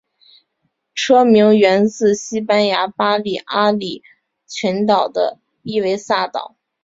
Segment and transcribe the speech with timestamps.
[0.95, 4.01] 车名源自西班牙巴利阿里
[4.47, 6.55] 群岛的伊维萨岛。